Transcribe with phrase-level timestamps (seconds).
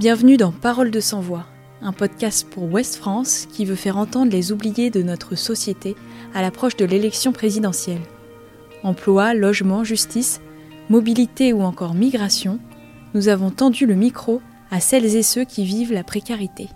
[0.00, 1.46] Bienvenue dans Parole de sans voix,
[1.80, 5.94] un podcast pour Ouest France qui veut faire entendre les oubliés de notre société
[6.34, 8.00] à l'approche de l'élection présidentielle.
[8.82, 10.40] Emploi, logement, justice,
[10.90, 12.58] mobilité ou encore migration,
[13.14, 16.68] nous avons tendu le micro à celles et ceux qui vivent la précarité.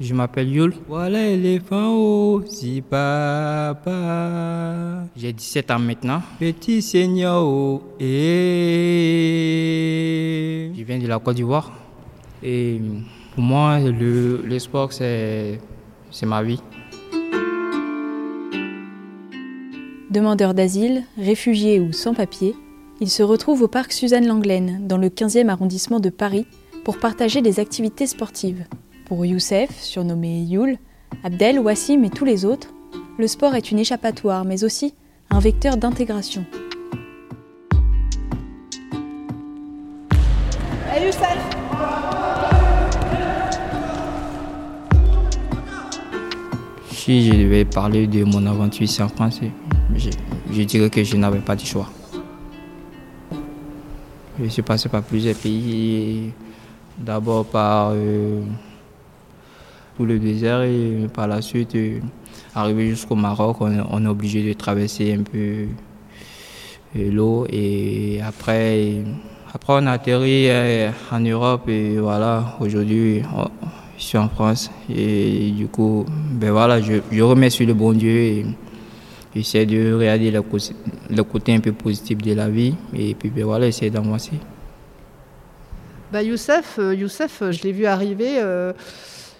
[0.00, 0.72] Je m'appelle Yul.
[0.88, 3.84] Voilà l'éléphant oh, si papa.
[5.14, 6.22] J'ai 17 ans maintenant.
[6.38, 8.08] Petit seigneur oh, et.
[10.74, 11.70] Je viens de la Côte d'Ivoire.
[12.42, 12.80] Et
[13.34, 15.60] pour moi, le, le sport, c'est,
[16.10, 16.62] c'est ma vie.
[20.10, 22.56] Demandeur d'asile, réfugié ou sans papier,
[23.02, 26.46] il se retrouve au parc Suzanne Langlaine, dans le 15e arrondissement de Paris,
[26.84, 28.64] pour partager des activités sportives.
[29.10, 30.76] Pour Youssef, surnommé Youl,
[31.24, 32.68] Abdel, Wassim et tous les autres,
[33.18, 34.94] le sport est une échappatoire, mais aussi
[35.30, 36.44] un vecteur d'intégration.
[40.94, 41.38] Hey Youssef
[46.92, 49.40] Si je devais parler de mon aventure ici en France,
[49.96, 50.10] je,
[50.52, 51.90] je dirais que je n'avais pas de choix.
[54.38, 56.30] Je suis passé par plusieurs pays,
[56.96, 58.40] d'abord par euh,
[60.04, 61.98] le désert et par la suite, euh,
[62.54, 65.38] arrivé jusqu'au Maroc, on, est obligé de traverser un peu
[66.96, 68.96] euh, l'eau et après,
[69.52, 73.48] après on a atterri euh, en Europe et voilà, aujourd'hui on-
[73.98, 78.10] je suis en France et du coup, ben voilà, je, je remercie le bon Dieu
[78.10, 78.46] et
[79.36, 83.66] j'essaie de regarder le, côté- un peu positif de la vie et puis ben voilà,
[83.66, 84.32] essayer d'avancer.
[86.12, 88.72] Bah Youssef, euh, Youssef, euh, je l'ai vu arriver, euh,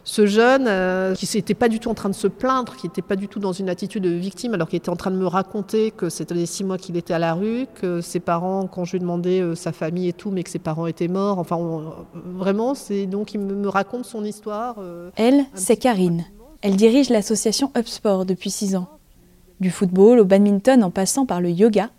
[0.04, 3.02] ce jeune euh, qui n'était pas du tout en train de se plaindre, qui n'était
[3.02, 5.26] pas du tout dans une attitude de victime, alors qu'il était en train de me
[5.26, 8.84] raconter que c'était les six mois qu'il était à la rue, que ses parents, quand
[8.84, 11.38] je lui demandais euh, sa famille et tout, mais que ses parents étaient morts.
[11.38, 11.92] Enfin, on-
[12.36, 14.76] vraiment, c'est donc il me, raconte son histoire.
[14.80, 16.25] euh, Elle, c'est Karine.
[16.62, 18.88] Elle dirige l'association Upsport depuis 6 ans.
[19.60, 21.91] Du football au badminton en passant par le yoga,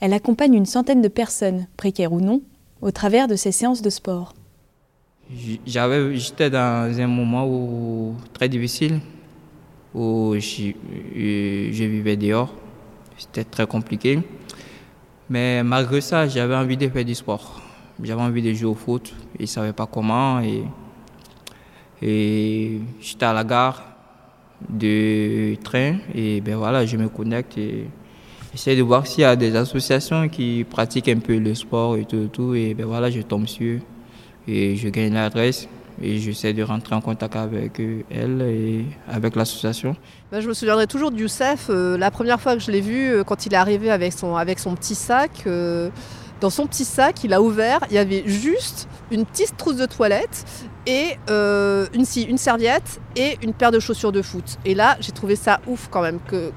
[0.00, 2.42] elle accompagne une centaine de personnes, précaires ou non,
[2.82, 4.34] au travers de ses séances de sport.
[5.66, 9.00] J'avais, j'étais dans un moment où, très difficile
[9.92, 10.72] où je,
[11.72, 12.52] je vivais dehors.
[13.16, 14.20] C'était très compliqué.
[15.28, 17.60] Mais malgré ça, j'avais envie de faire du sport.
[18.02, 20.40] J'avais envie de jouer au foot et je ne savais pas comment.
[20.40, 20.64] Et,
[22.02, 23.82] et j'étais à la gare
[24.68, 27.86] de train et ben voilà, je me connecte et
[28.52, 32.04] j'essaie de voir s'il y a des associations qui pratiquent un peu le sport et
[32.04, 33.80] tout, tout et ben voilà, je tombe sur
[34.48, 35.68] et je gagne l'adresse
[36.02, 39.96] et j'essaie de rentrer en contact avec euh, elle et avec l'association.
[40.30, 41.68] Bah, je me souviendrai toujours de Youssef.
[41.70, 44.36] euh, la première fois que je l'ai vu, euh, quand il est arrivé avec son,
[44.36, 45.88] avec son petit sac, euh,
[46.40, 49.86] dans son petit sac, il a ouvert, il y avait juste une petite trousse de
[49.86, 50.44] toilette
[50.86, 54.58] et une, une serviette et une paire de chaussures de foot.
[54.66, 56.18] Et là, j'ai trouvé ça ouf quand même.
[56.28, 56.52] Que,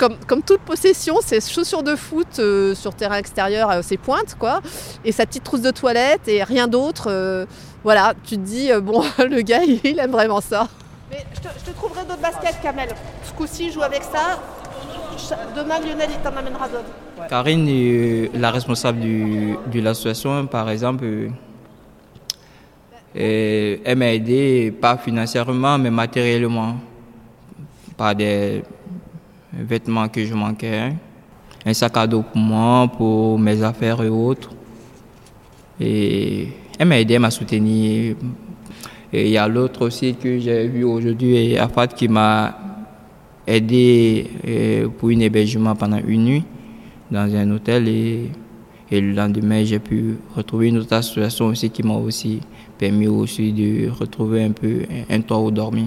[0.00, 4.34] comme, comme toute possession, ces chaussures de foot euh, sur terrain extérieur, euh, ses pointes,
[4.38, 4.62] quoi,
[5.04, 7.08] et sa petite trousse de toilette et rien d'autre.
[7.10, 7.44] euh,
[7.84, 10.68] voilà, tu te dis, euh, bon, le gars, il aime vraiment ça.
[11.10, 12.88] Mais je te, je te trouverai d'autres baskets, Kamel.
[13.24, 14.40] Ce coup-ci, joue avec ça.
[15.54, 17.28] Demain, Lionel, il t'en amènera d'autres.
[17.28, 21.28] Karine, euh, la responsable du- de l'association, par exemple, euh,
[23.16, 26.76] euh, elle m'a aidé, pas financièrement, mais matériellement,
[27.98, 28.62] par des
[29.52, 30.92] vêtements que je manquais,
[31.64, 34.50] un sac à dos pour moi, pour mes affaires et autres.
[35.80, 38.16] Et elle m'a aidé, elle m'a soutenu.
[39.12, 42.56] Et il y a l'autre aussi que j'ai vu aujourd'hui, Afat, qui m'a
[43.46, 46.44] aidé euh, pour un hébergement pendant une nuit
[47.10, 48.30] dans un hôtel et,
[48.92, 52.40] le lendemain j'ai pu retrouver une autre association aussi qui m'a aussi
[52.76, 55.86] permis aussi de retrouver un peu un toit où dormir.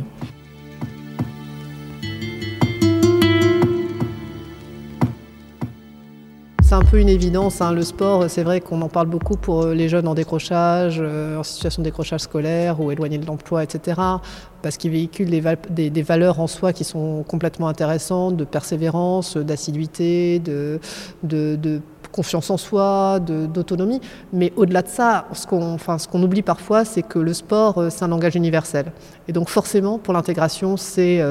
[6.74, 9.62] C'est un peu une évidence, hein, le sport, c'est vrai qu'on en parle beaucoup pour
[9.62, 13.64] euh, les jeunes en décrochage, euh, en situation de décrochage scolaire ou éloignés de l'emploi,
[13.64, 14.02] etc.
[14.64, 18.44] Parce qu'il véhicule des, val- des- des valeurs en soi qui sont complètement intéressantes, de
[18.44, 20.80] persévérance, d'assiduité, de,
[22.12, 24.02] confiance en soi, d'autonomie.
[24.32, 28.08] Mais au-delà de ça, ce qu'on oublie parfois, c'est que le sport, euh, c'est un
[28.08, 28.86] langage universel.
[29.28, 31.22] Et donc forcément, pour l'intégration, c'est...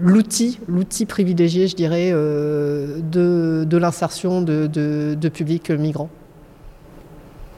[0.00, 6.10] l'outil, l'outil privilégié, je dirais, euh, de, de l'insertion de, de, de publics migrants.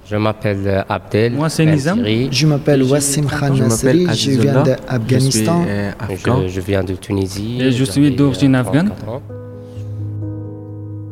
[0.06, 1.32] Je m'appelle Abdel.
[1.32, 2.04] Moi, c'est Nizam.
[2.30, 3.54] Je m'appelle Wassim 30 ans.
[3.54, 5.64] Khan m'appelle je viens d'Afghanistan.
[5.64, 6.46] Je euh.
[6.46, 7.58] Je, je viens de Tunisie.
[7.60, 8.88] Et je suis d'origine euh, afghane.
[8.88, 9.22] 34 ans.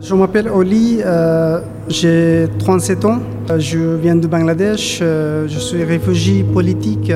[0.03, 3.21] Je m'appelle Oli, euh, j'ai 37 ans,
[3.57, 7.13] je viens de Bangladesh, euh, je suis réfugié politique.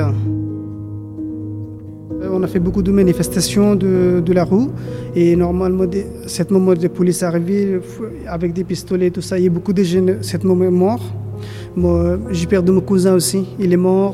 [2.37, 4.67] On a fait beaucoup de manifestations de, la rue
[5.15, 5.85] et normalement,
[6.27, 7.79] ce moment de police arrivée
[8.27, 11.03] avec des pistolets, tout ça, il y a beaucoup de jeunes, cette moment mort.
[12.29, 14.13] j'ai perdu mon cousin aussi, il est mort.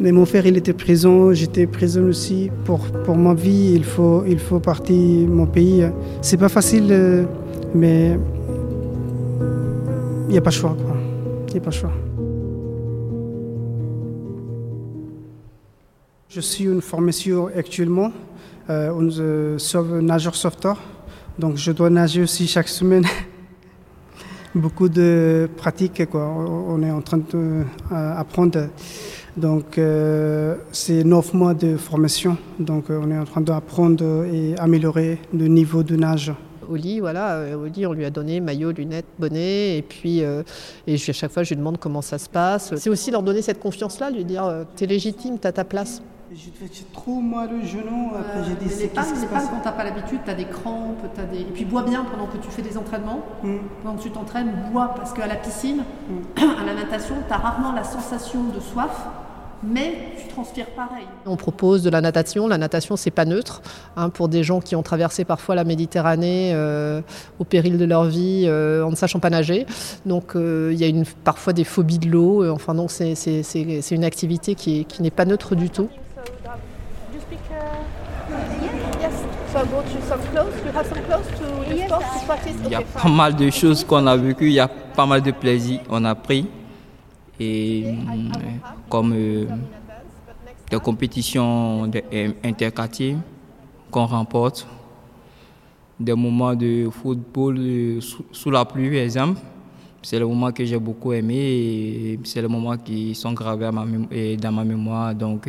[0.00, 2.50] Mais mon frère, il était présent, j'étais présent aussi.
[2.64, 5.84] Pour, pour ma vie, il faut, il faut partir mon pays.
[6.22, 7.24] C'est pas facile, euh,
[7.74, 8.18] mais
[10.28, 10.74] il n'y a pas de choix.
[11.48, 11.92] Il n'y a pas de choix.
[16.34, 18.10] Je suis une formation actuellement,
[18.70, 20.78] euh, euh nageur sauveteur.
[21.38, 23.04] Donc je dois nager aussi chaque semaine.
[24.54, 26.26] Beaucoup de pratiques, quoi.
[26.26, 28.56] On est en train d'apprendre.
[28.60, 28.66] Euh,
[29.36, 32.38] donc euh, c'est neuf mois de formation.
[32.58, 36.32] Donc on est en train d'apprendre et améliorer le niveau de nage.
[36.66, 41.30] Oli, voilà, Oli, on lui a donné maillot, lunettes, bonnet, et puis et à chaque
[41.30, 42.74] fois je lui demande comment ça se passe.
[42.76, 46.00] C'est aussi leur donner cette confiance-là, lui dire t'es légitime, t'as ta place.
[46.34, 49.84] J'ai trop mal le genou, après j'ai dit les pannes, les pannes quand t'as pas
[49.84, 51.40] l'habitude, t'as des crampes, as des...
[51.40, 53.20] et puis bois bien pendant que tu fais des entraînements.
[53.42, 53.56] Mm.
[53.82, 56.42] Pendant que tu t'entraînes, bois, parce qu'à la piscine, mm.
[56.62, 59.08] à la natation, tu as rarement la sensation de soif
[59.64, 61.04] mais tu transpires pareil.
[61.24, 62.48] On propose de la natation.
[62.48, 63.62] La natation, c'est pas neutre.
[63.96, 67.00] Hein, pour des gens qui ont traversé parfois la Méditerranée euh,
[67.38, 69.66] au péril de leur vie euh, en ne sachant pas nager.
[70.04, 72.50] Donc euh, il y a une, parfois des phobies de l'eau.
[72.50, 75.88] Enfin, donc c'est une activité qui, qui n'est pas neutre du tout.
[82.64, 85.20] Il y a pas mal de choses qu'on a vécues, il y a pas mal
[85.22, 86.48] de plaisir qu'on a pris
[87.38, 87.94] et
[88.88, 89.46] comme euh,
[90.70, 93.16] des compétitions euh, interquartiers
[93.90, 94.66] qu'on remporte,
[95.98, 99.40] des moments de football euh, sous, la pluie, par exemple.
[100.02, 103.70] C'est le moment que j'ai beaucoup aimé et c'est le moment qui sont gravés
[104.36, 105.14] dans ma mémoire.
[105.14, 105.48] Donc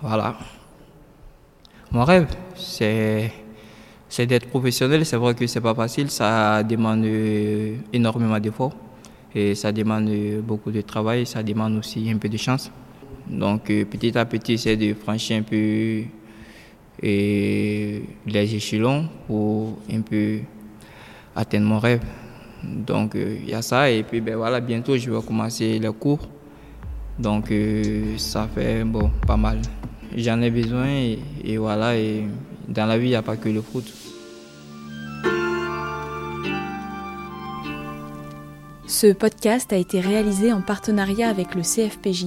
[0.00, 0.36] voilà.
[1.92, 3.32] Mon rêve, c'est
[4.18, 5.04] d'être professionnel.
[5.06, 7.04] C'est vrai que c'est pas facile, ça demande
[7.92, 8.76] énormément d'efforts.
[9.34, 10.10] Et ça demande
[10.42, 12.70] beaucoup de travail, ça demande aussi un peu de chance.
[13.28, 16.02] Donc euh, petit à petit, c'est de franchir un peu
[17.02, 20.38] et les échelons pour un peu
[21.34, 22.00] atteindre mon rêve.
[22.62, 25.92] Donc euh, il y a ça et puis ben voilà, bientôt je vais commencer les
[25.92, 26.20] cours.
[27.18, 29.58] Donc euh, ça fait bon pas mal.
[30.14, 30.86] J'en ai besoin
[31.44, 31.94] et, voilà
[32.68, 33.84] dans la vie il n'y a pas que le foot.
[38.86, 42.26] Ce podcast a été réalisé en partenariat avec le CFPJ.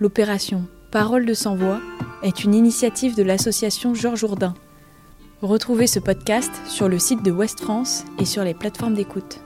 [0.00, 1.80] L'opération Parole de sans-voix
[2.22, 4.54] est une initiative de l'association Georges Jourdain.
[5.40, 9.40] Retrouvez ce podcast sur le site de Ouest France et sur les plateformes d'écoute.